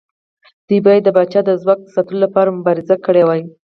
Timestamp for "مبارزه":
2.57-2.95